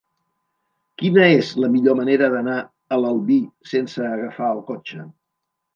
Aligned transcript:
Quina 1.01 1.27
és 1.33 1.51
la 1.65 1.69
millor 1.75 1.97
manera 2.01 2.31
d'anar 2.37 2.57
a 2.97 3.01
l'Albi 3.03 3.41
sense 3.75 4.13
agafar 4.19 4.53
el 4.57 4.69
cotxe? 4.73 5.09